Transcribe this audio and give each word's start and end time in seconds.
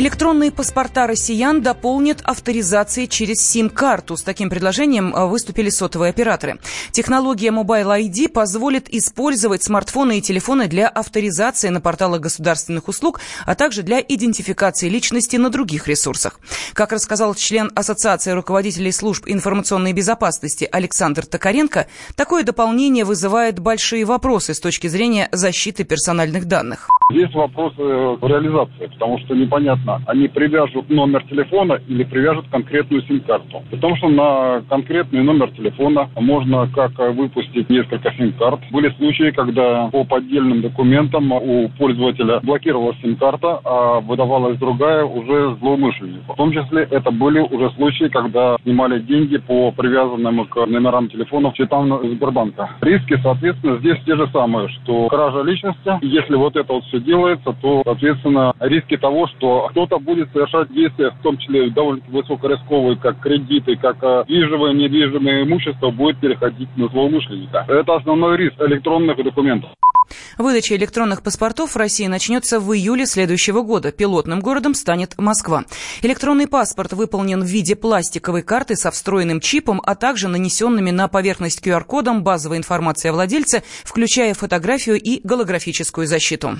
Электронные 0.00 0.50
паспорта 0.50 1.06
россиян 1.06 1.60
дополнят 1.60 2.22
авторизацией 2.24 3.06
через 3.06 3.46
сим-карту. 3.46 4.16
С 4.16 4.22
таким 4.22 4.48
предложением 4.48 5.12
а, 5.14 5.26
выступили 5.26 5.68
сотовые 5.68 6.08
операторы. 6.08 6.58
Технология 6.90 7.50
Mobile 7.50 8.08
ID 8.08 8.30
позволит 8.30 8.88
использовать 8.88 9.62
смартфоны 9.62 10.16
и 10.16 10.22
телефоны 10.22 10.68
для 10.68 10.88
авторизации 10.88 11.68
на 11.68 11.82
порталах 11.82 12.22
государственных 12.22 12.88
услуг, 12.88 13.20
а 13.44 13.54
также 13.54 13.82
для 13.82 14.00
идентификации 14.00 14.88
личности 14.88 15.36
на 15.36 15.50
других 15.50 15.86
ресурсах. 15.86 16.40
Как 16.72 16.92
рассказал 16.92 17.34
член 17.34 17.70
Ассоциации 17.74 18.30
руководителей 18.30 18.92
служб 18.92 19.24
информационной 19.26 19.92
безопасности 19.92 20.66
Александр 20.72 21.26
Токаренко, 21.26 21.88
такое 22.16 22.42
дополнение 22.42 23.04
вызывает 23.04 23.58
большие 23.58 24.06
вопросы 24.06 24.54
с 24.54 24.60
точки 24.60 24.86
зрения 24.86 25.28
защиты 25.30 25.84
персональных 25.84 26.46
данных. 26.46 26.88
Есть 27.10 27.34
вопросы 27.34 27.82
в 27.82 28.26
реализации, 28.26 28.86
потому 28.86 29.18
что 29.18 29.34
непонятно, 29.34 29.89
они 30.06 30.28
привяжут 30.28 30.88
номер 30.90 31.24
телефона 31.24 31.78
или 31.88 32.04
привяжут 32.04 32.46
конкретную 32.50 33.02
сим-карту. 33.02 33.62
Потому 33.70 33.96
что 33.96 34.08
на 34.08 34.62
конкретный 34.68 35.22
номер 35.22 35.50
телефона 35.50 36.08
можно 36.16 36.68
как 36.74 36.98
выпустить 36.98 37.68
несколько 37.70 38.12
сим-карт. 38.12 38.60
Были 38.70 38.90
случаи, 38.96 39.30
когда 39.30 39.88
по 39.88 40.04
поддельным 40.04 40.62
документам 40.62 41.32
у 41.32 41.68
пользователя 41.78 42.40
блокировалась 42.42 43.00
сим-карта, 43.00 43.60
а 43.64 44.00
выдавалась 44.00 44.58
другая 44.58 45.04
уже 45.04 45.56
злоумышленнику. 45.60 46.32
В 46.32 46.36
том 46.36 46.52
числе 46.52 46.86
это 46.90 47.10
были 47.10 47.40
уже 47.40 47.70
случаи, 47.76 48.08
когда 48.08 48.56
снимали 48.62 49.00
деньги 49.00 49.38
по 49.38 49.72
привязанным 49.72 50.44
к 50.46 50.66
номерам 50.66 51.08
телефонов 51.08 51.54
счетам 51.56 52.00
Сбербанка. 52.02 52.70
Риски, 52.80 53.18
соответственно, 53.22 53.78
здесь 53.78 53.98
те 54.04 54.16
же 54.16 54.28
самые, 54.32 54.68
что 54.68 55.08
кража 55.08 55.42
личности, 55.42 55.98
если 56.02 56.34
вот 56.36 56.56
это 56.56 56.72
вот 56.72 56.84
все 56.84 57.00
делается, 57.00 57.54
то, 57.60 57.82
соответственно, 57.84 58.52
риски 58.60 58.96
того, 58.96 59.26
что 59.28 59.69
кто-то 59.70 59.98
будет 59.98 60.30
совершать 60.32 60.72
действия, 60.72 61.10
в 61.10 61.22
том 61.22 61.38
числе 61.38 61.70
довольно 61.70 62.02
высокорисковые, 62.08 62.96
как 62.96 63.20
кредиты, 63.20 63.76
как 63.76 63.96
э, 64.02 64.24
движимое, 64.26 64.72
недвижимое 64.72 65.44
имущество, 65.44 65.90
будет 65.90 66.18
переходить 66.18 66.68
на 66.76 66.88
злоумышленника. 66.88 67.64
Это 67.68 67.96
основной 67.96 68.36
риск 68.36 68.60
электронных 68.60 69.16
документов. 69.22 69.70
Выдача 70.38 70.74
электронных 70.76 71.22
паспортов 71.22 71.74
в 71.74 71.76
России 71.76 72.06
начнется 72.06 72.60
в 72.60 72.72
июле 72.74 73.06
следующего 73.06 73.62
года. 73.62 73.92
Пилотным 73.92 74.40
городом 74.40 74.74
станет 74.74 75.16
Москва. 75.18 75.64
Электронный 76.02 76.48
паспорт 76.48 76.92
выполнен 76.92 77.42
в 77.42 77.46
виде 77.46 77.76
пластиковой 77.76 78.42
карты 78.42 78.76
со 78.76 78.90
встроенным 78.90 79.40
чипом, 79.40 79.80
а 79.84 79.94
также 79.94 80.28
нанесенными 80.28 80.90
на 80.90 81.08
поверхность 81.08 81.64
QR-кодом 81.64 82.22
базовой 82.22 82.56
информации 82.56 83.08
о 83.08 83.12
владельце, 83.12 83.62
включая 83.84 84.34
фотографию 84.34 85.00
и 85.00 85.20
голографическую 85.22 86.06
защиту. 86.06 86.58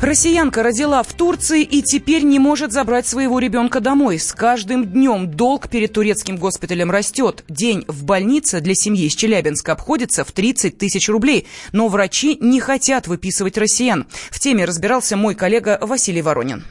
Россиянка 0.00 0.62
родила 0.62 1.02
в 1.02 1.12
Турции 1.12 1.62
и 1.62 1.82
теперь 1.82 2.22
не 2.22 2.38
может 2.38 2.72
забрать 2.72 3.06
своего 3.06 3.38
ребенка 3.38 3.80
домой. 3.80 4.18
С 4.18 4.32
каждым 4.32 4.86
днем 4.86 5.30
долг 5.30 5.68
перед 5.68 5.92
турецким 5.92 6.38
госпиталем 6.38 6.90
растет. 6.90 7.44
День 7.50 7.84
в 7.86 8.04
больнице 8.04 8.62
для 8.62 8.74
семьи 8.74 9.04
из 9.04 9.14
Челябинска 9.14 9.72
обходится 9.72 10.24
в 10.24 10.32
30 10.32 10.78
тысяч 10.78 11.10
рублей. 11.10 11.46
Но 11.72 11.88
врачи 11.88 12.38
не 12.40 12.60
хотят 12.60 13.08
выписывать 13.08 13.58
россиян. 13.58 14.06
В 14.30 14.38
теме 14.38 14.64
разбирался 14.64 15.18
мой 15.18 15.34
коллега 15.34 15.76
Василий 15.82 16.22
Воронин. 16.22 16.64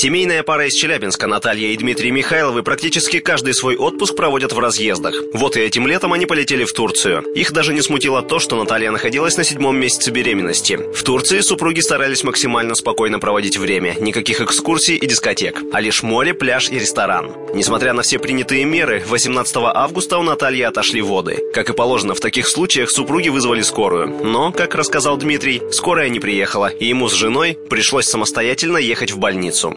Семейная 0.00 0.44
пара 0.44 0.68
из 0.68 0.74
Челябинска 0.74 1.26
Наталья 1.26 1.70
и 1.70 1.76
Дмитрий 1.76 2.12
Михайловы 2.12 2.62
практически 2.62 3.18
каждый 3.18 3.52
свой 3.52 3.74
отпуск 3.74 4.14
проводят 4.14 4.52
в 4.52 4.58
разъездах. 4.60 5.16
Вот 5.32 5.56
и 5.56 5.60
этим 5.60 5.88
летом 5.88 6.12
они 6.12 6.24
полетели 6.24 6.62
в 6.62 6.72
Турцию. 6.72 7.24
Их 7.34 7.50
даже 7.50 7.74
не 7.74 7.80
смутило 7.80 8.22
то, 8.22 8.38
что 8.38 8.54
Наталья 8.54 8.92
находилась 8.92 9.36
на 9.36 9.42
седьмом 9.42 9.76
месяце 9.76 10.12
беременности. 10.12 10.78
В 10.94 11.02
Турции 11.02 11.40
супруги 11.40 11.80
старались 11.80 12.22
максимально 12.22 12.76
спокойно 12.76 13.18
проводить 13.18 13.56
время. 13.56 13.96
Никаких 13.98 14.40
экскурсий 14.40 14.94
и 14.94 15.04
дискотек, 15.04 15.60
а 15.72 15.80
лишь 15.80 16.04
море, 16.04 16.32
пляж 16.32 16.70
и 16.70 16.78
ресторан. 16.78 17.32
Несмотря 17.52 17.92
на 17.92 18.02
все 18.02 18.20
принятые 18.20 18.64
меры, 18.66 19.02
18 19.04 19.56
августа 19.56 20.18
у 20.18 20.22
Натальи 20.22 20.62
отошли 20.62 21.02
воды. 21.02 21.40
Как 21.52 21.70
и 21.70 21.72
положено 21.72 22.14
в 22.14 22.20
таких 22.20 22.46
случаях, 22.46 22.92
супруги 22.92 23.30
вызвали 23.30 23.62
скорую. 23.62 24.06
Но, 24.22 24.52
как 24.52 24.76
рассказал 24.76 25.16
Дмитрий, 25.16 25.60
скорая 25.72 26.08
не 26.08 26.20
приехала, 26.20 26.68
и 26.68 26.86
ему 26.86 27.08
с 27.08 27.14
женой 27.14 27.58
пришлось 27.68 28.06
самостоятельно 28.06 28.76
ехать 28.76 29.10
в 29.10 29.18
больницу. 29.18 29.76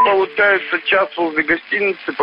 Получается, 0.03 0.79
час 0.85 1.09
возле 1.17 1.43
гостиницы 1.43 2.13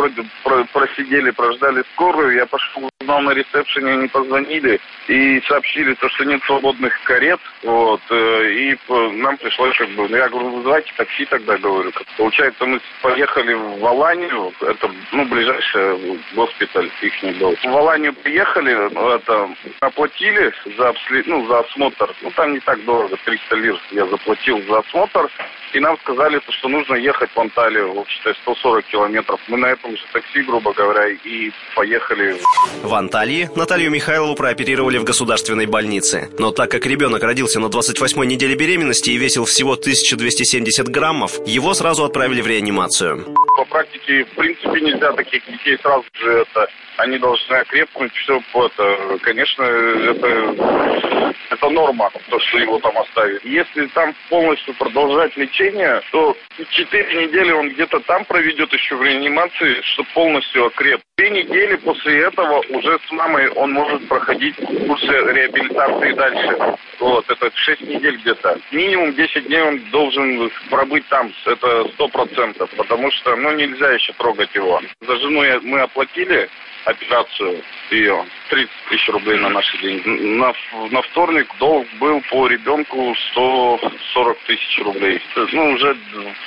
просидели, 0.73 1.31
прождали 1.31 1.83
скорую. 1.93 2.35
Я 2.35 2.45
пошел, 2.45 2.89
узнал 2.99 3.21
на 3.21 3.31
ресепшене, 3.31 3.91
они 3.91 4.07
позвонили 4.07 4.79
и 5.07 5.41
сообщили, 5.47 5.93
то, 5.95 6.09
что 6.09 6.25
нет 6.25 6.41
свободных 6.43 6.93
карет. 7.03 7.39
Вот, 7.63 8.01
э, 8.09 8.51
и 8.51 8.77
нам 8.89 9.37
пришлось 9.37 9.75
как 9.77 9.89
бы, 9.89 10.07
ну, 10.07 10.15
я 10.15 10.29
говорю, 10.29 10.49
вызывайте 10.49 10.91
такси 10.97 11.25
тогда, 11.25 11.57
говорю. 11.57 11.91
Получается, 12.17 12.65
мы 12.65 12.79
поехали 13.01 13.53
в 13.53 13.85
Аланию, 13.85 14.53
это, 14.61 14.91
ну, 15.11 15.25
ближайший 15.25 16.19
госпиталь 16.35 16.91
их 17.01 17.23
не 17.23 17.31
был. 17.31 17.55
В 17.55 17.77
Аланию 17.77 18.13
приехали, 18.13 19.15
это, 19.15 19.49
оплатили 19.79 20.53
за, 20.77 20.93
ну, 21.25 21.47
за 21.47 21.59
осмотр. 21.59 22.13
Ну, 22.21 22.31
там 22.31 22.53
не 22.53 22.59
так 22.59 22.83
дорого, 22.83 23.17
300 23.23 23.55
лир 23.55 23.79
я 23.91 24.05
заплатил 24.05 24.61
за 24.67 24.79
осмотр. 24.79 25.29
И 25.73 25.79
нам 25.79 25.97
сказали, 25.99 26.41
что 26.49 26.67
нужно 26.67 26.95
ехать 26.95 27.29
в 27.33 27.39
Анталию, 27.39 27.68
в 27.77 27.99
общем 27.99 28.35
140 28.41 28.85
километров. 28.85 29.39
Мы 29.47 29.57
на 29.57 29.67
этом 29.67 29.95
же 29.95 30.03
такси, 30.11 30.41
грубо 30.41 30.73
говоря, 30.73 31.07
и 31.09 31.51
поехали. 31.75 32.37
В 32.83 32.93
Анталии 32.93 33.49
Наталью 33.55 33.91
Михайлову 33.91 34.35
прооперировали 34.35 34.97
в 34.97 35.03
государственной 35.03 35.65
больнице. 35.65 36.29
Но 36.39 36.51
так 36.51 36.71
как 36.71 36.85
ребенок 36.85 37.23
родился 37.23 37.59
на 37.59 37.67
28-й 37.67 38.25
неделе 38.27 38.55
беременности 38.55 39.11
и 39.11 39.17
весил 39.17 39.45
всего 39.45 39.73
1270 39.73 40.87
граммов, 40.89 41.39
его 41.45 41.73
сразу 41.73 42.03
отправили 42.03 42.41
в 42.41 42.47
реанимацию. 42.47 43.25
По 43.57 43.65
практике, 43.65 44.25
в 44.25 44.35
принципе, 44.35 44.81
нельзя 44.81 45.11
таких 45.13 45.45
детей 45.45 45.77
сразу 45.81 46.05
же 46.13 46.31
это 46.31 46.67
они 46.99 47.17
должны 47.17 47.55
окрепнуть, 47.55 48.13
все 48.13 48.41
это, 48.53 49.17
конечно, 49.21 49.63
это, 49.63 51.33
это 51.49 51.69
норма, 51.69 52.11
то, 52.29 52.39
что 52.39 52.57
его 52.57 52.79
там 52.79 52.97
оставили. 52.97 53.39
Если 53.43 53.85
там 53.87 54.13
полностью 54.29 54.73
продолжать 54.75 55.35
лечение, 55.37 56.01
то 56.11 56.35
4 56.69 57.25
недели 57.25 57.51
он 57.51 57.69
где-то 57.69 58.01
там 58.01 58.25
проведет 58.25 58.73
еще 58.73 58.95
в 58.95 59.03
реанимации, 59.03 59.81
чтобы 59.81 60.09
полностью 60.13 60.65
окреп. 60.65 60.99
Две 61.17 61.29
недели 61.29 61.75
после 61.77 62.23
этого 62.23 62.61
уже 62.69 62.99
с 63.07 63.11
мамой 63.11 63.49
он 63.49 63.71
может 63.71 64.07
проходить 64.07 64.55
курсы 64.55 65.07
реабилитации 65.07 66.11
дальше. 66.13 66.77
Вот, 66.99 67.29
это 67.29 67.49
6 67.53 67.81
недель 67.81 68.17
где-то. 68.17 68.59
Минимум 68.71 69.13
10 69.13 69.47
дней 69.47 69.61
он 69.61 69.79
должен 69.91 70.51
пробыть 70.69 71.07
там, 71.07 71.31
это 71.45 71.85
100%, 71.97 72.69
потому 72.75 73.11
что, 73.11 73.35
ну, 73.37 73.51
нельзя 73.51 73.91
еще 73.91 74.11
трогать 74.13 74.53
его. 74.53 74.81
За 75.01 75.15
жену 75.17 75.43
мы 75.63 75.79
оплатили, 75.79 76.49
операцию 76.89 77.61
ее. 77.91 78.25
30 78.49 78.69
тысяч 78.89 79.09
рублей 79.09 79.39
на 79.39 79.49
наши 79.49 79.77
деньги. 79.77 80.07
На, 80.07 80.53
на 80.91 81.01
вторник 81.03 81.47
долг 81.59 81.85
был 81.99 82.21
по 82.29 82.47
ребенку 82.47 83.15
140 83.31 84.37
тысяч 84.47 84.79
рублей. 84.83 85.21
Ну, 85.53 85.73
уже 85.73 85.95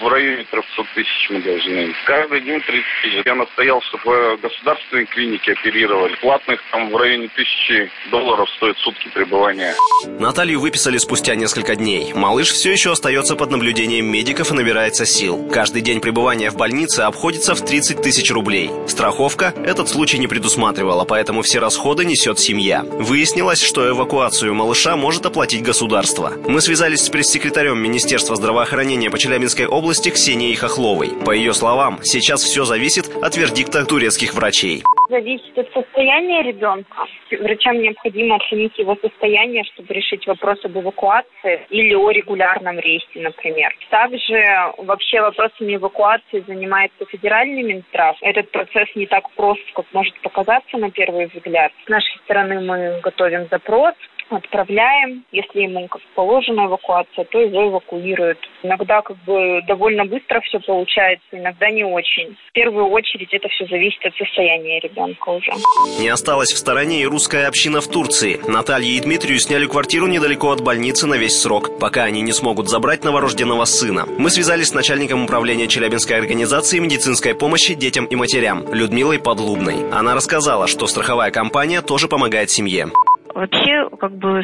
в 0.00 0.08
районе 0.08 0.44
300 0.50 0.84
тысяч 0.94 1.30
мы 1.30 1.40
должны. 1.40 1.94
Каждый 2.04 2.40
день 2.40 2.60
30 2.60 2.84
тысяч. 3.02 3.22
Я 3.24 3.34
настоял, 3.34 3.80
чтобы 3.82 4.36
в 4.36 4.40
государственной 4.40 5.06
клинике 5.06 5.52
оперировали. 5.52 6.14
Платных 6.16 6.60
там 6.70 6.90
в 6.90 6.96
районе 6.96 7.28
тысячи 7.28 7.90
долларов 8.10 8.48
стоит 8.56 8.76
сутки 8.78 9.08
пребывания. 9.14 9.74
Наталью 10.18 10.60
выписали 10.60 10.98
спустя 10.98 11.36
несколько 11.36 11.76
дней. 11.76 12.12
Малыш 12.14 12.50
все 12.50 12.72
еще 12.72 12.92
остается 12.92 13.36
под 13.36 13.50
наблюдением 13.50 14.06
медиков 14.06 14.50
и 14.50 14.54
набирается 14.54 15.06
сил. 15.06 15.48
Каждый 15.52 15.82
день 15.82 16.00
пребывания 16.00 16.50
в 16.50 16.56
больнице 16.56 17.00
обходится 17.00 17.54
в 17.54 17.64
30 17.64 18.02
тысяч 18.02 18.30
рублей. 18.32 18.70
Страховка 18.88 19.54
этот 19.64 19.88
случай 19.88 20.18
не 20.18 20.26
предусматривала, 20.32 21.04
поэтому 21.04 21.42
все 21.42 21.58
расходы 21.58 22.06
несет 22.06 22.38
семья. 22.38 22.86
Выяснилось, 22.90 23.60
что 23.60 23.90
эвакуацию 23.90 24.54
малыша 24.54 24.96
может 24.96 25.26
оплатить 25.26 25.62
государство. 25.62 26.32
Мы 26.48 26.62
связались 26.62 27.02
с 27.02 27.10
пресс-секретарем 27.10 27.76
Министерства 27.78 28.34
здравоохранения 28.34 29.10
по 29.10 29.18
Челябинской 29.18 29.66
области 29.66 30.08
Ксенией 30.08 30.54
Хохловой. 30.54 31.10
По 31.26 31.32
ее 31.32 31.52
словам, 31.52 32.00
сейчас 32.02 32.42
все 32.42 32.64
зависит 32.64 33.14
от 33.22 33.36
вердикта 33.36 33.84
турецких 33.84 34.32
врачей 34.32 34.82
зависит 35.12 35.58
от 35.58 35.70
состояния 35.72 36.42
ребенка. 36.42 37.04
Врачам 37.38 37.78
необходимо 37.78 38.36
оценить 38.36 38.76
его 38.78 38.96
состояние, 38.96 39.62
чтобы 39.64 39.92
решить 39.92 40.26
вопрос 40.26 40.64
об 40.64 40.78
эвакуации 40.78 41.60
или 41.68 41.94
о 41.94 42.10
регулярном 42.10 42.78
рейсе, 42.78 43.20
например. 43.20 43.70
Также 43.90 44.42
вообще 44.78 45.20
вопросами 45.20 45.76
эвакуации 45.76 46.42
занимается 46.46 47.04
федеральный 47.06 47.62
Минздрав. 47.62 48.16
Этот 48.22 48.50
процесс 48.50 48.88
не 48.94 49.06
так 49.06 49.30
прост, 49.32 49.60
как 49.74 49.84
может 49.92 50.18
показаться 50.22 50.78
на 50.78 50.90
первый 50.90 51.26
взгляд. 51.26 51.72
С 51.84 51.88
нашей 51.88 52.16
стороны 52.24 52.60
мы 52.60 53.00
готовим 53.02 53.46
запрос 53.50 53.94
отправляем. 54.36 55.24
Если 55.32 55.62
ему 55.62 55.88
как 55.88 56.02
положена 56.14 56.66
эвакуация, 56.66 57.24
то 57.24 57.40
его 57.40 57.68
эвакуируют. 57.68 58.38
Иногда 58.62 59.02
как 59.02 59.16
бы 59.24 59.60
довольно 59.66 60.04
быстро 60.04 60.40
все 60.40 60.58
получается, 60.60 61.26
иногда 61.32 61.70
не 61.70 61.84
очень. 61.84 62.36
В 62.48 62.52
первую 62.52 62.86
очередь 62.86 63.32
это 63.32 63.48
все 63.48 63.66
зависит 63.66 64.04
от 64.04 64.14
состояния 64.16 64.80
ребенка 64.80 65.30
уже. 65.30 65.52
Не 66.00 66.08
осталась 66.08 66.52
в 66.52 66.58
стороне 66.58 67.02
и 67.02 67.06
русская 67.06 67.46
община 67.46 67.80
в 67.80 67.88
Турции. 67.88 68.40
Наталье 68.46 68.96
и 68.96 69.00
Дмитрию 69.00 69.38
сняли 69.38 69.66
квартиру 69.66 70.06
недалеко 70.06 70.50
от 70.50 70.60
больницы 70.60 71.06
на 71.06 71.14
весь 71.14 71.40
срок, 71.40 71.78
пока 71.78 72.04
они 72.04 72.20
не 72.20 72.32
смогут 72.32 72.68
забрать 72.68 73.04
новорожденного 73.04 73.64
сына. 73.64 74.04
Мы 74.18 74.30
связались 74.30 74.68
с 74.68 74.74
начальником 74.74 75.24
управления 75.24 75.68
Челябинской 75.68 76.18
организации 76.18 76.78
медицинской 76.78 77.34
помощи 77.34 77.74
детям 77.74 78.06
и 78.06 78.16
матерям 78.16 78.64
Людмилой 78.72 79.18
Подлубной. 79.18 79.90
Она 79.90 80.14
рассказала, 80.14 80.66
что 80.66 80.86
страховая 80.86 81.30
компания 81.30 81.82
тоже 81.82 82.08
помогает 82.08 82.50
семье. 82.50 82.90
Вообще, 83.34 83.88
как 83.98 84.12
бы 84.12 84.42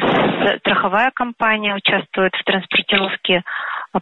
страховая 0.59 1.11
компания 1.13 1.75
участвует 1.75 2.33
в 2.35 2.43
транспортировке 2.43 3.43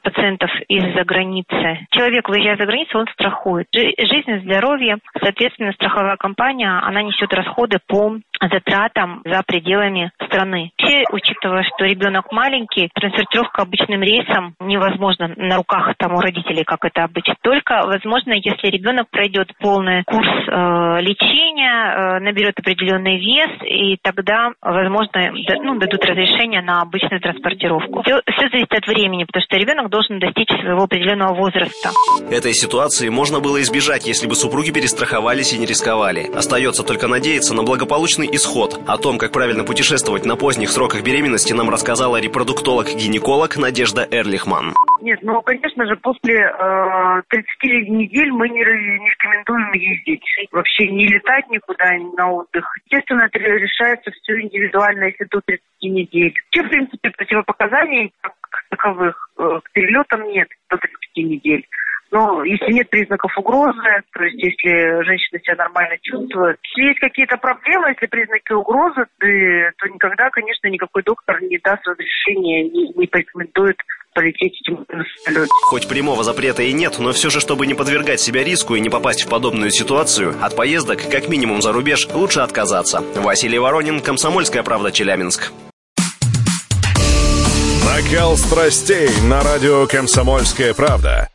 пациентов 0.01 0.49
из-за 0.67 1.03
границы. 1.03 1.87
Человек, 1.91 2.27
выезжая 2.27 2.57
за 2.57 2.65
границу, 2.65 2.99
он 2.99 3.07
страхует. 3.13 3.67
Жизнь, 3.73 4.41
здоровье. 4.43 4.97
Соответственно, 5.21 5.71
страховая 5.73 6.17
компания, 6.17 6.69
она 6.69 7.01
несет 7.01 7.33
расходы 7.33 7.79
по 7.87 8.17
затратам 8.41 9.21
за 9.25 9.43
пределами 9.45 10.11
страны. 10.25 10.71
Все, 10.77 11.03
учитывая, 11.11 11.63
что 11.63 11.85
ребенок 11.85 12.31
маленький, 12.31 12.89
транспортировка 12.93 13.63
обычным 13.63 14.01
рейсом 14.01 14.55
невозможна 14.59 15.33
на 15.35 15.57
руках 15.57 15.93
там 15.97 16.13
у 16.13 16.19
родителей, 16.19 16.63
как 16.63 16.85
это 16.85 17.03
обычно. 17.03 17.35
Только 17.41 17.83
возможно, 17.85 18.33
если 18.33 18.67
ребенок 18.67 19.09
пройдет 19.09 19.51
полный 19.59 20.03
курс 20.03 20.27
э, 20.27 21.01
лечения, 21.01 22.17
э, 22.17 22.19
наберет 22.19 22.59
определенный 22.59 23.17
вес, 23.17 23.49
и 23.63 23.97
тогда, 24.01 24.51
возможно, 24.61 25.31
ну, 25.63 25.79
дадут 25.79 26.05
разрешение 26.05 26.61
на 26.61 26.81
обычную 26.81 27.21
транспортировку. 27.21 28.03
Все, 28.03 28.21
все 28.31 28.49
зависит 28.49 28.73
от 28.73 28.87
времени, 28.87 29.23
потому 29.23 29.43
что 29.43 29.57
ребенок 29.57 29.89
должен 29.89 30.19
достичь 30.19 30.49
своего 30.49 30.83
определенного 30.83 31.33
возраста. 31.33 31.89
Этой 32.29 32.53
ситуации 32.53 33.09
можно 33.09 33.39
было 33.39 33.61
избежать, 33.61 34.07
если 34.07 34.27
бы 34.27 34.35
супруги 34.35 34.71
перестраховались 34.71 35.53
и 35.53 35.57
не 35.57 35.65
рисковали. 35.65 36.29
Остается 36.33 36.83
только 36.83 37.07
надеяться 37.07 37.53
на 37.53 37.63
благополучный 37.63 38.26
исход. 38.31 38.79
О 38.88 38.97
том, 38.97 39.18
как 39.18 39.31
правильно 39.31 39.63
путешествовать 39.63 40.25
на 40.25 40.35
поздних 40.35 40.69
сроках 40.69 41.03
беременности, 41.03 41.53
нам 41.53 41.69
рассказала 41.69 42.19
репродуктолог-гинеколог 42.19 43.57
Надежда 43.57 44.07
Эрлихман. 44.09 44.74
Нет, 45.01 45.19
ну, 45.21 45.41
конечно 45.41 45.85
же, 45.85 45.95
после 45.95 46.35
э, 46.35 47.21
30 47.29 47.89
недель 47.89 48.31
мы 48.31 48.50
не, 48.50 48.59
не 48.59 49.09
рекомендуем 49.09 49.74
ездить. 49.74 50.25
Вообще 50.51 50.88
не 50.89 51.07
летать 51.07 51.50
никуда 51.50 51.95
ни 51.95 52.15
на 52.15 52.31
отдых. 52.31 52.65
Естественно, 52.85 53.21
это 53.21 53.39
решается 53.39 54.12
все 54.12 54.41
индивидуально, 54.41 55.06
если 55.06 55.25
до 55.25 55.41
30 55.41 55.63
недель. 55.83 56.33
Вообще, 56.45 56.68
в 56.68 56.69
принципе, 56.69 57.09
противопоказаний 57.12 58.13
как 58.21 58.33
таковых 58.69 59.30
э, 59.38 59.59
к 59.63 59.71
перелетам 59.71 60.23
нет 60.30 60.47
до 60.69 60.77
30 60.77 60.97
недель. 61.18 61.68
Но 62.12 62.44
если 62.44 62.71
нет 62.71 62.89
признаков 62.89 63.38
угрозы, 63.38 64.01
то 64.13 64.24
есть 64.24 64.38
если 64.42 65.04
женщина 65.04 65.39
себя 65.39 65.56
нормально 65.56 65.98
чувствует, 66.01 66.57
если 66.63 66.89
есть 66.89 67.00
какие-то 67.00 67.38
проблемы, 67.38 67.89
если 67.89 68.06
признаки 68.07 68.54
угрозы, 68.54 69.06
то 69.19 69.88
никогда, 69.88 70.30
конечно, 70.30 70.68
никакой 70.68 71.04
доктор 71.04 71.42
не 71.42 71.57
даст 71.57 71.86
разрешения, 71.88 72.63
не, 72.69 72.94
не 72.94 73.07
порекомендует 73.07 73.77
полететь 74.13 74.59
этим 74.62 74.86
на 74.89 75.04
самолете. 75.25 75.51
Хоть 75.63 75.88
прямого 75.88 76.24
запрета 76.24 76.63
и 76.63 76.74
нет, 76.74 76.98
но 77.00 77.12
все 77.12 77.30
же, 77.30 77.39
чтобы 77.39 77.68
не 77.68 77.75
подвергать 77.75 78.19
себя 78.19 78.44
риску 78.44 78.75
и 78.75 78.80
не 78.80 78.89
попасть 78.89 79.24
в 79.24 79.30
подобную 79.30 79.71
ситуацию, 79.71 80.33
от 80.42 80.56
поездок, 80.56 81.00
как 81.12 81.30
минимум 81.30 81.62
за 81.62 81.71
рубеж, 81.71 82.07
лучше 82.13 82.39
отказаться. 82.39 83.01
Василий 83.15 83.59
Воронин, 83.59 84.00
Комсомольская 84.01 84.63
правда, 84.63 84.92
Челябинск. 84.92 85.51
Накал 87.86 88.38
страстей 88.38 89.09
на 89.27 89.42
радио 89.42 89.86
«Комсомольская 89.88 90.74
правда». 90.74 91.30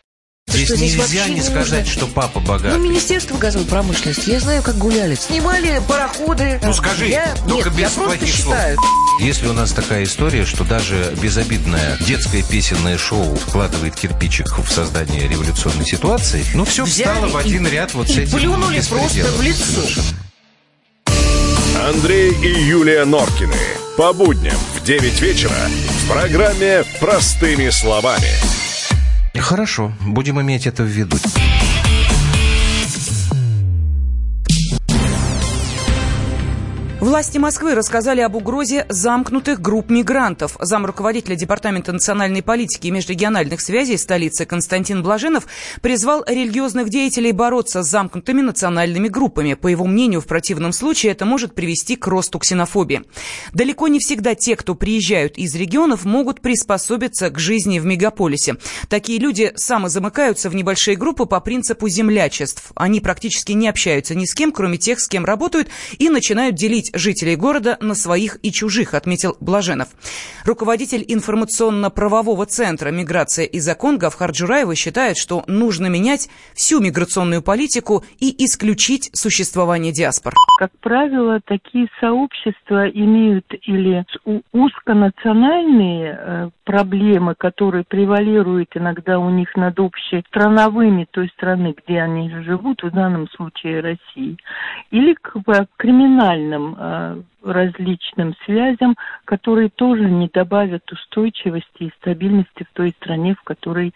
Здесь, 0.52 0.66
что 0.66 0.76
здесь 0.76 0.96
нельзя 0.96 1.28
не 1.28 1.40
сказать, 1.40 1.88
что 1.88 2.06
папа 2.06 2.40
богатый. 2.40 2.76
Ну, 2.76 2.84
Министерство 2.84 3.36
газовой 3.38 3.66
промышленности. 3.66 4.30
Я 4.30 4.40
знаю, 4.40 4.62
как 4.62 4.76
гуляли. 4.76 5.14
Снимали 5.14 5.80
пароходы. 5.88 6.60
Ну, 6.62 6.72
скажи, 6.74 7.08
я... 7.08 7.34
только 7.48 7.70
Нет, 7.70 7.78
без 7.78 7.96
я 7.96 8.02
плохих 8.02 8.34
слов. 8.34 8.54
считаю. 8.54 8.78
Если 9.20 9.46
у 9.46 9.52
нас 9.52 9.72
такая 9.72 10.04
история, 10.04 10.44
что 10.44 10.64
даже 10.64 11.14
безобидное 11.22 11.96
детское 12.00 12.42
песенное 12.42 12.98
шоу 12.98 13.34
вкладывает 13.34 13.94
кирпичик 13.94 14.58
в 14.58 14.70
создание 14.70 15.26
революционной 15.26 15.86
ситуации, 15.86 16.44
ну, 16.54 16.64
все 16.64 16.84
Взяли 16.84 17.14
встало 17.14 17.28
в 17.28 17.36
один 17.36 17.66
ряд 17.66 17.94
вот 17.94 18.08
и 18.10 18.12
с 18.12 18.18
этим 18.18 18.38
плюнули 18.38 18.82
просто 18.88 19.24
в 19.24 19.42
лицо. 19.42 19.64
Совершенно. 19.64 20.06
Андрей 21.88 22.32
и 22.32 22.64
Юлия 22.64 23.04
Норкины. 23.04 23.56
По 23.96 24.12
будням 24.12 24.56
в 24.74 24.84
9 24.84 25.20
вечера 25.20 25.52
в 26.04 26.08
программе 26.08 26.84
«Простыми 27.00 27.68
словами». 27.70 28.51
Хорошо, 29.42 29.92
будем 30.06 30.40
иметь 30.40 30.66
это 30.66 30.84
в 30.84 30.86
виду. 30.86 31.16
Власти 37.02 37.36
Москвы 37.36 37.74
рассказали 37.74 38.20
об 38.20 38.36
угрозе 38.36 38.86
замкнутых 38.88 39.60
групп 39.60 39.90
мигрантов. 39.90 40.56
Зам 40.60 40.86
руководителя 40.86 41.34
Департамента 41.34 41.90
национальной 41.92 42.44
политики 42.44 42.86
и 42.86 42.90
межрегиональных 42.92 43.60
связей 43.60 43.96
столицы 43.96 44.44
Константин 44.44 45.02
Блаженов 45.02 45.48
призвал 45.80 46.22
религиозных 46.24 46.90
деятелей 46.90 47.32
бороться 47.32 47.82
с 47.82 47.90
замкнутыми 47.90 48.42
национальными 48.42 49.08
группами. 49.08 49.54
По 49.54 49.66
его 49.66 49.84
мнению, 49.84 50.20
в 50.20 50.28
противном 50.28 50.72
случае 50.72 51.10
это 51.10 51.24
может 51.24 51.56
привести 51.56 51.96
к 51.96 52.06
росту 52.06 52.38
ксенофобии. 52.38 53.02
Далеко 53.52 53.88
не 53.88 53.98
всегда 53.98 54.36
те, 54.36 54.54
кто 54.54 54.76
приезжают 54.76 55.36
из 55.38 55.56
регионов, 55.56 56.04
могут 56.04 56.40
приспособиться 56.40 57.30
к 57.30 57.38
жизни 57.40 57.80
в 57.80 57.84
мегаполисе. 57.84 58.58
Такие 58.88 59.18
люди 59.18 59.50
самозамыкаются 59.56 60.48
в 60.48 60.54
небольшие 60.54 60.96
группы 60.96 61.26
по 61.26 61.40
принципу 61.40 61.88
землячеств. 61.88 62.70
Они 62.76 63.00
практически 63.00 63.50
не 63.50 63.66
общаются 63.66 64.14
ни 64.14 64.24
с 64.24 64.34
кем, 64.34 64.52
кроме 64.52 64.78
тех, 64.78 65.00
с 65.00 65.08
кем 65.08 65.24
работают, 65.24 65.66
и 65.98 66.08
начинают 66.08 66.54
делить 66.54 66.91
жителей 66.92 67.36
города 67.36 67.76
на 67.80 67.94
своих 67.94 68.38
и 68.42 68.52
чужих, 68.52 68.94
отметил 68.94 69.36
Блаженов. 69.40 69.88
Руководитель 70.44 71.04
информационно-правового 71.06 72.46
центра 72.46 72.90
«Миграция 72.90 73.44
и 73.44 73.60
закон» 73.60 73.98
Гавхар 73.98 74.30
Джураева 74.30 74.74
считает, 74.74 75.16
что 75.16 75.44
нужно 75.46 75.86
менять 75.86 76.28
всю 76.54 76.80
миграционную 76.80 77.42
политику 77.42 78.04
и 78.18 78.44
исключить 78.44 79.10
существование 79.12 79.92
диаспор. 79.92 80.34
Как 80.58 80.70
правило, 80.80 81.40
такие 81.44 81.88
сообщества 82.00 82.88
имеют 82.88 83.46
или 83.62 84.04
узконациональные 84.52 86.18
э, 86.18 86.50
проблемы, 86.64 87.34
которые 87.36 87.84
превалируют 87.84 88.70
иногда 88.74 89.18
у 89.18 89.30
них 89.30 89.54
над 89.56 89.78
общестрановыми 89.78 91.06
той 91.10 91.28
страны, 91.30 91.74
где 91.84 92.00
они 92.00 92.30
живут, 92.42 92.82
в 92.82 92.90
данном 92.90 93.28
случае 93.30 93.80
России, 93.80 94.36
или 94.90 95.14
к 95.14 95.32
криминальным 95.76 96.76
э, 96.78 96.81
различным 97.42 98.34
связям, 98.44 98.96
которые 99.24 99.68
тоже 99.68 100.04
не 100.04 100.28
добавят 100.32 100.90
устойчивости 100.90 101.84
и 101.84 101.92
стабильности 102.00 102.64
в 102.64 102.72
той 102.72 102.90
стране, 102.90 103.34
в 103.34 103.42
которой 103.42 103.94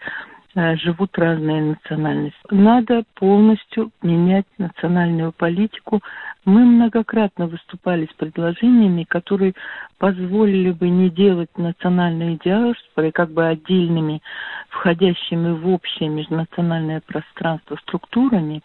э, 0.55 0.75
живут 0.77 1.17
разные 1.17 1.61
национальности. 1.61 2.39
Надо 2.49 3.03
полностью 3.15 3.91
менять 4.01 4.45
национальную 4.57 5.31
политику. 5.31 6.01
Мы 6.47 6.63
многократно 6.63 7.47
выступали 7.47 8.05
с 8.05 8.15
предложениями, 8.15 9.03
которые 9.03 9.53
позволили 9.97 10.71
бы 10.71 10.87
не 10.87 11.09
делать 11.09 11.49
национальные 11.57 12.39
диаспоры 12.41 13.11
как 13.11 13.31
бы 13.31 13.45
отдельными, 13.45 14.21
входящими 14.69 15.51
в 15.51 15.67
общее 15.67 16.07
межнациональное 16.07 17.01
пространство 17.05 17.75
структурами, 17.81 18.61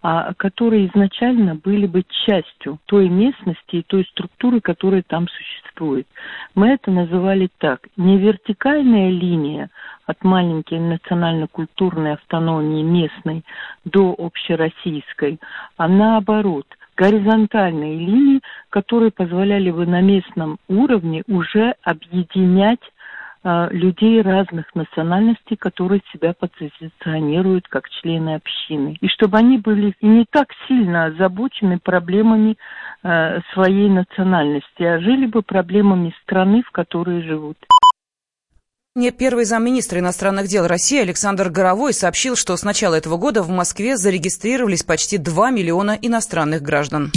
а 0.00 0.32
которые 0.32 0.86
изначально 0.86 1.56
были 1.56 1.86
бы 1.86 2.04
частью 2.24 2.78
той 2.86 3.10
местности 3.10 3.76
и 3.76 3.82
той 3.82 4.06
структуры, 4.12 4.62
которая 4.62 5.04
там 5.06 5.28
существует. 5.28 6.06
Мы 6.54 6.68
это 6.68 6.90
называли 6.90 7.50
так. 7.58 7.80
Не 7.98 8.16
вертикальная 8.16 9.10
линия 9.10 9.68
от 10.06 10.24
маленькой 10.24 10.80
национально-культурной 10.80 12.14
автономии 12.14 12.82
местной 12.82 13.44
до 13.84 14.14
общероссийской, 14.16 15.38
а 15.76 15.86
наоборот– 15.86 16.64
горизонтальные 16.96 17.98
линии, 17.98 18.40
которые 18.70 19.10
позволяли 19.10 19.70
бы 19.70 19.86
на 19.86 20.00
местном 20.00 20.58
уровне 20.68 21.22
уже 21.28 21.74
объединять 21.82 22.80
э, 23.44 23.68
людей 23.70 24.22
разных 24.22 24.74
национальностей, 24.74 25.56
которые 25.56 26.02
себя 26.12 26.34
позиционируют 26.34 27.68
как 27.68 27.88
члены 27.90 28.36
общины. 28.36 28.96
И 29.00 29.08
чтобы 29.08 29.38
они 29.38 29.58
были 29.58 29.94
не 30.00 30.24
так 30.30 30.48
сильно 30.66 31.06
озабочены 31.06 31.78
проблемами 31.78 32.56
э, 33.02 33.40
своей 33.52 33.88
национальности, 33.88 34.82
а 34.82 35.00
жили 35.00 35.26
бы 35.26 35.42
проблемами 35.42 36.14
страны, 36.22 36.62
в 36.62 36.70
которой 36.70 37.22
живут. 37.22 37.56
Первый 39.18 39.44
замминистра 39.44 40.00
иностранных 40.00 40.48
дел 40.48 40.66
России 40.66 40.98
Александр 40.98 41.50
Горовой 41.50 41.92
сообщил, 41.92 42.34
что 42.34 42.56
с 42.56 42.62
начала 42.62 42.94
этого 42.94 43.18
года 43.18 43.42
в 43.42 43.50
Москве 43.50 43.98
зарегистрировались 43.98 44.84
почти 44.84 45.18
2 45.18 45.50
миллиона 45.50 45.98
иностранных 46.00 46.62
граждан. 46.62 47.12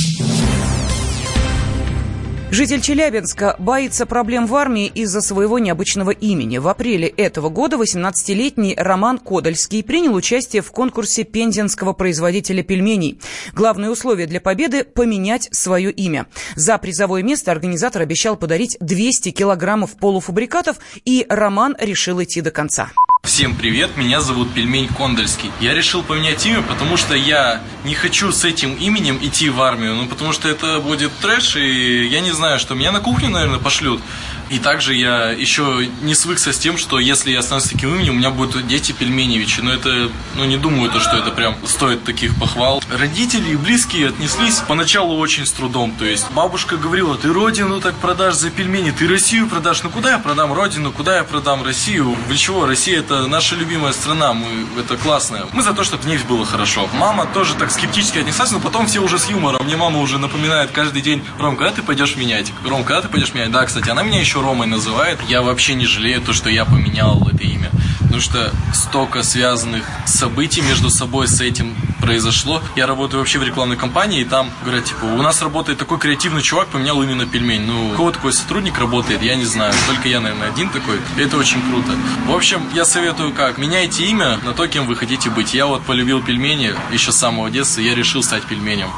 Житель 2.51 2.81
Челябинска 2.81 3.55
боится 3.59 4.07
проблем 4.07 4.47
в 4.47 4.55
армии 4.55 4.87
из-за 4.87 5.21
своего 5.21 5.59
необычного 5.59 6.09
имени. 6.09 6.57
В 6.57 6.67
апреле 6.67 7.07
этого 7.07 7.49
года 7.49 7.75
18-летний 7.77 8.73
Роман 8.75 9.19
Кодальский 9.19 9.83
принял 9.83 10.15
участие 10.15 10.63
в 10.63 10.71
конкурсе 10.71 11.23
пензенского 11.23 11.93
производителя 11.93 12.63
пельменей. 12.63 13.19
Главное 13.53 13.91
условие 13.91 14.25
для 14.25 14.41
победы– 14.41 14.83
поменять 14.95 15.47
свое 15.51 15.91
имя. 15.91 16.25
За 16.55 16.79
призовое 16.79 17.21
место 17.21 17.51
организатор 17.51 18.01
обещал 18.01 18.35
подарить 18.35 18.77
200 18.79 19.29
килограммов 19.29 19.95
полуфабрикатов, 19.97 20.77
и 21.05 21.27
Роман 21.29 21.75
решил 21.79 22.21
идти 22.21 22.41
до 22.41 22.49
конца. 22.49 22.89
Всем 23.29 23.53
привет, 23.53 23.95
меня 23.95 24.21
зовут 24.21 24.55
Пельмень 24.55 24.87
Кондольский. 24.87 25.51
Я 25.61 25.75
решил 25.75 26.01
поменять 26.01 26.43
имя, 26.47 26.63
потому 26.63 26.97
что 26.97 27.13
я 27.13 27.61
не 27.85 27.93
хочу 27.93 28.31
с 28.31 28.43
этим 28.43 28.73
именем 28.73 29.19
идти 29.21 29.51
в 29.51 29.61
армию, 29.61 29.93
ну 29.93 30.07
потому 30.07 30.33
что 30.33 30.49
это 30.49 30.79
будет 30.79 31.11
трэш, 31.21 31.55
и 31.55 32.07
я 32.07 32.21
не 32.21 32.31
знаю, 32.31 32.57
что 32.57 32.73
меня 32.73 32.91
на 32.91 33.01
кухню, 33.01 33.29
наверное, 33.29 33.59
пошлют. 33.59 34.01
И 34.49 34.59
также 34.59 34.95
я 34.95 35.29
еще 35.29 35.89
не 36.01 36.15
свыкся 36.15 36.53
с 36.53 36.57
тем, 36.57 36.77
что 36.77 36.99
если 36.99 37.31
я 37.31 37.39
останусь 37.39 37.65
таким 37.65 37.95
именем, 37.95 38.13
у 38.13 38.17
меня 38.17 38.31
будут 38.31 38.67
дети 38.67 38.91
Пельменевичи. 38.91 39.61
Но 39.61 39.71
это, 39.71 40.09
ну 40.35 40.45
не 40.45 40.57
думаю, 40.57 40.91
то, 40.91 40.99
что 40.99 41.17
это 41.17 41.31
прям 41.31 41.55
стоит 41.65 42.03
таких 42.03 42.35
похвал. 42.39 42.83
Родители 42.91 43.51
и 43.51 43.55
близкие 43.55 44.09
отнеслись 44.09 44.61
поначалу 44.67 45.17
очень 45.17 45.45
с 45.45 45.51
трудом. 45.51 45.91
То 45.91 46.05
есть 46.05 46.29
бабушка 46.31 46.77
говорила, 46.77 47.15
ты 47.15 47.31
родину 47.31 47.79
так 47.79 47.95
продашь 47.95 48.35
за 48.35 48.49
пельмени, 48.49 48.91
ты 48.91 49.07
Россию 49.07 49.47
продашь. 49.47 49.83
Ну 49.83 49.89
куда 49.89 50.11
я 50.11 50.19
продам 50.19 50.53
родину, 50.53 50.91
куда 50.91 51.17
я 51.17 51.23
продам 51.23 51.63
Россию? 51.63 52.15
Вы 52.27 52.37
чего, 52.37 52.65
Россия 52.65 52.99
это 52.99 53.27
наша 53.27 53.55
любимая 53.55 53.93
страна, 53.93 54.33
мы, 54.33 54.47
это 54.79 54.97
классно. 54.97 55.47
Мы 55.53 55.61
за 55.61 55.73
то, 55.73 55.83
чтобы 55.83 56.03
в 56.03 56.07
ней 56.07 56.17
было 56.27 56.45
хорошо. 56.45 56.89
Мама 56.93 57.27
тоже 57.27 57.53
так 57.53 57.71
скептически 57.71 58.19
отнеслась, 58.19 58.51
но 58.51 58.59
потом 58.59 58.87
все 58.87 58.99
уже 58.99 59.19
с 59.19 59.29
юмором. 59.29 59.63
Мне 59.65 59.77
мама 59.77 59.99
уже 59.99 60.17
напоминает 60.17 60.71
каждый 60.71 61.01
день, 61.01 61.23
Ром, 61.37 61.55
когда 61.55 61.71
ты 61.71 61.81
пойдешь 61.83 62.15
менять? 62.15 62.51
Ром, 62.65 62.83
когда 62.83 63.01
ты 63.01 63.07
пойдешь 63.07 63.33
менять? 63.33 63.51
Да, 63.51 63.65
кстати, 63.65 63.89
она 63.89 64.03
меня 64.03 64.19
еще 64.19 64.38
еще 64.39 64.41
Ромой 64.41 64.67
называет, 64.67 65.19
я 65.27 65.41
вообще 65.41 65.75
не 65.75 65.85
жалею 65.85 66.21
то, 66.21 66.33
что 66.33 66.49
я 66.49 66.65
поменял 66.65 67.27
это 67.27 67.43
имя. 67.43 67.69
Потому 67.99 68.21
что 68.21 68.51
столько 68.73 69.23
связанных 69.23 69.83
событий 70.05 70.61
между 70.61 70.89
собой 70.89 71.27
с 71.27 71.41
этим 71.41 71.75
произошло. 72.01 72.61
Я 72.75 72.87
работаю 72.87 73.19
вообще 73.19 73.39
в 73.39 73.43
рекламной 73.43 73.77
компании, 73.77 74.21
и 74.21 74.25
там 74.25 74.49
говорят, 74.63 74.85
типа, 74.85 75.05
у 75.05 75.21
нас 75.21 75.41
работает 75.41 75.77
такой 75.77 75.99
креативный 75.99 76.41
чувак, 76.41 76.67
поменял 76.69 77.01
именно 77.03 77.25
пельмень. 77.25 77.65
Ну, 77.65 77.93
кого 77.95 78.11
такой 78.11 78.33
сотрудник 78.33 78.79
работает, 78.79 79.21
я 79.21 79.35
не 79.35 79.45
знаю. 79.45 79.73
Только 79.87 80.09
я, 80.09 80.19
наверное, 80.19 80.49
один 80.49 80.69
такой. 80.69 80.99
Это 81.17 81.37
очень 81.37 81.61
круто. 81.69 81.91
В 82.25 82.33
общем, 82.33 82.61
я 82.73 82.85
советую 82.85 83.33
как? 83.33 83.57
Меняйте 83.57 84.05
имя 84.05 84.39
на 84.43 84.53
то, 84.53 84.67
кем 84.67 84.87
вы 84.87 84.95
хотите 84.95 85.29
быть. 85.29 85.53
Я 85.53 85.67
вот 85.67 85.83
полюбил 85.83 86.21
пельмени 86.21 86.73
еще 86.91 87.11
с 87.11 87.17
самого 87.17 87.51
детства, 87.51 87.81
я 87.81 87.93
решил 87.93 88.23
стать 88.23 88.43
пельменем. 88.43 88.89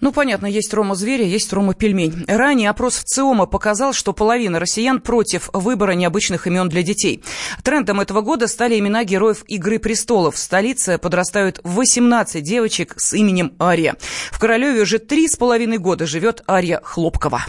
Ну, 0.00 0.12
понятно, 0.12 0.46
есть 0.46 0.72
Рома 0.74 0.94
Зверя, 0.94 1.24
есть 1.24 1.52
Рома 1.52 1.74
Пельмень. 1.74 2.24
Ранее 2.28 2.70
опрос 2.70 2.96
в 2.96 3.04
ЦИОМа 3.04 3.46
показал, 3.46 3.92
что 3.92 4.12
половина 4.12 4.60
россиян 4.60 5.00
против 5.00 5.50
выбора 5.52 5.92
необычных 5.92 6.46
имен 6.46 6.68
для 6.68 6.82
детей. 6.82 7.22
Трендом 7.62 8.00
этого 8.00 8.20
года 8.20 8.46
стали 8.46 8.78
имена 8.78 9.04
героев 9.04 9.44
«Игры 9.46 9.78
престолов». 9.78 10.34
В 10.34 10.38
столице 10.38 10.98
подрастают 10.98 11.60
18 11.64 12.42
девочек 12.42 12.94
с 12.96 13.14
именем 13.14 13.52
Ария. 13.60 13.96
В 14.30 14.38
Королеве 14.38 14.82
уже 14.82 14.98
три 14.98 15.28
с 15.28 15.36
половиной 15.36 15.78
года 15.78 16.06
живет 16.06 16.42
Ария 16.48 16.80
Хлопкова. 16.82 17.46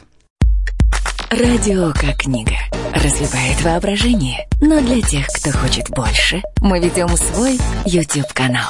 Радио 1.29 1.91
как 1.91 2.19
книга. 2.19 2.55
Разливает 2.93 3.61
воображение. 3.61 4.47
Но 4.61 4.79
для 4.79 5.01
тех, 5.01 5.27
кто 5.27 5.51
хочет 5.51 5.89
больше, 5.89 6.41
мы 6.61 6.79
ведем 6.79 7.09
свой 7.17 7.59
YouTube-канал. 7.85 8.69